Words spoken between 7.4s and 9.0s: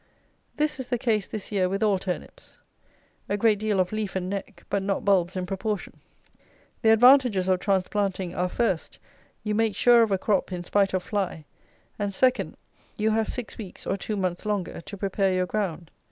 of transplanting are, first,